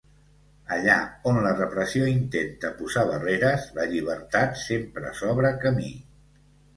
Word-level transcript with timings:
Allà 0.75 0.93
on 1.31 1.35
la 1.47 1.49
repressió 1.57 2.07
intenta 2.11 2.71
posar 2.79 3.03
barreres, 3.09 3.67
la 3.75 3.85
llibertat 3.91 4.57
sempre 4.63 5.13
s'obre 5.21 5.53
camí. 5.65 5.93